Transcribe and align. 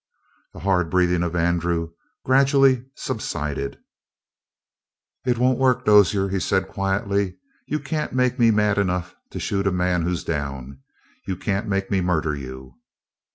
The 0.53 0.61
hard 0.61 0.89
breathing 0.89 1.21
of 1.21 1.35
Andrew 1.35 1.91
gradually 2.25 2.85
subsided. 2.95 3.77
"It 5.27 5.37
won't 5.37 5.59
work, 5.59 5.85
Dozier," 5.85 6.27
he 6.27 6.39
said 6.39 6.67
quietly. 6.67 7.37
"You 7.67 7.79
can't 7.79 8.11
make 8.11 8.39
me 8.39 8.49
mad 8.49 8.79
enough 8.79 9.13
to 9.29 9.39
shoot 9.39 9.67
a 9.67 9.71
man 9.71 10.01
who's 10.01 10.23
down. 10.23 10.79
You 11.27 11.37
can't 11.37 11.67
make 11.67 11.91
me 11.91 12.01
murder 12.01 12.35
you." 12.35 12.79